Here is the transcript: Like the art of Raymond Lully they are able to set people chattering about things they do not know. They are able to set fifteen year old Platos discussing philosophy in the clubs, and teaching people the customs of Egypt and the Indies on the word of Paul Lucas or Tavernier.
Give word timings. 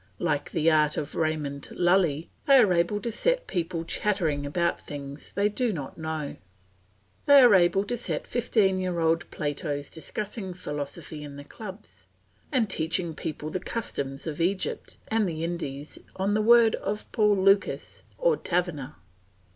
Like 0.17 0.49
the 0.49 0.71
art 0.71 0.97
of 0.97 1.13
Raymond 1.13 1.69
Lully 1.73 2.31
they 2.47 2.57
are 2.57 2.73
able 2.73 2.99
to 3.01 3.11
set 3.11 3.45
people 3.45 3.85
chattering 3.85 4.47
about 4.47 4.81
things 4.81 5.31
they 5.33 5.47
do 5.47 5.71
not 5.71 5.95
know. 5.95 6.37
They 7.27 7.39
are 7.41 7.53
able 7.53 7.83
to 7.83 7.95
set 7.95 8.25
fifteen 8.25 8.79
year 8.79 8.99
old 8.99 9.29
Platos 9.29 9.91
discussing 9.91 10.55
philosophy 10.55 11.23
in 11.23 11.35
the 11.35 11.43
clubs, 11.43 12.07
and 12.51 12.67
teaching 12.67 13.13
people 13.13 13.51
the 13.51 13.59
customs 13.59 14.25
of 14.25 14.41
Egypt 14.41 14.97
and 15.09 15.29
the 15.29 15.43
Indies 15.43 15.99
on 16.15 16.33
the 16.33 16.41
word 16.41 16.73
of 16.77 17.05
Paul 17.11 17.37
Lucas 17.37 18.03
or 18.17 18.37
Tavernier. 18.37 18.95